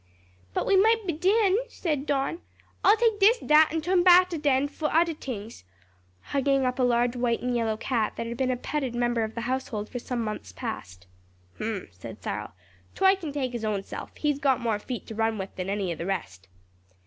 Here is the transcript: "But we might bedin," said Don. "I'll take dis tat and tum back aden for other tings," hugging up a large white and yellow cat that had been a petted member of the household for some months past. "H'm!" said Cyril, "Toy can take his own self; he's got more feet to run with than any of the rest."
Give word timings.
"But 0.55 0.65
we 0.65 0.75
might 0.75 1.05
bedin," 1.05 1.57
said 1.69 2.07
Don. 2.07 2.41
"I'll 2.83 2.97
take 2.97 3.19
dis 3.19 3.37
tat 3.37 3.71
and 3.71 3.83
tum 3.83 4.01
back 4.01 4.33
aden 4.33 4.67
for 4.67 4.91
other 4.91 5.13
tings," 5.13 5.63
hugging 6.33 6.65
up 6.65 6.79
a 6.79 6.83
large 6.83 7.15
white 7.15 7.43
and 7.43 7.55
yellow 7.55 7.77
cat 7.77 8.13
that 8.15 8.25
had 8.25 8.35
been 8.35 8.49
a 8.49 8.57
petted 8.57 8.95
member 8.95 9.23
of 9.23 9.35
the 9.35 9.41
household 9.41 9.89
for 9.89 9.99
some 9.99 10.23
months 10.23 10.53
past. 10.53 11.05
"H'm!" 11.57 11.89
said 11.91 12.23
Cyril, 12.23 12.53
"Toy 12.95 13.15
can 13.15 13.31
take 13.31 13.51
his 13.51 13.63
own 13.63 13.83
self; 13.83 14.17
he's 14.17 14.39
got 14.39 14.59
more 14.59 14.79
feet 14.79 15.05
to 15.05 15.13
run 15.13 15.37
with 15.37 15.55
than 15.55 15.69
any 15.69 15.91
of 15.91 15.99
the 15.99 16.07
rest." 16.07 16.47